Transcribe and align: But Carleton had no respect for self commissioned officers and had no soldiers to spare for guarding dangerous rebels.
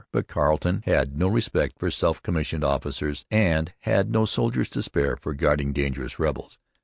But 0.11 0.27
Carleton 0.27 0.81
had 0.87 1.15
no 1.15 1.27
respect 1.27 1.77
for 1.77 1.91
self 1.91 2.23
commissioned 2.23 2.63
officers 2.63 3.23
and 3.29 3.71
had 3.81 4.09
no 4.09 4.25
soldiers 4.25 4.67
to 4.69 4.81
spare 4.81 5.15
for 5.15 5.35
guarding 5.35 5.73
dangerous 5.73 6.17
rebels. 6.17 6.57